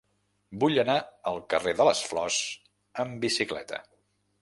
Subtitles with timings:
[0.63, 0.95] Vull anar
[1.33, 2.41] al carrer de les Flors
[3.05, 3.85] amb bicicleta.